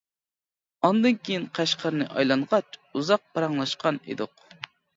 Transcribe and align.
ئاندىن 0.87 1.19
كېيىن 1.29 1.45
قەشقەرنى 1.59 2.09
ئايلانغاچ 2.15 2.81
ئۇزاق 2.81 3.25
پاراڭلاشقان 3.37 4.05
ئىدۇق. 4.09 4.47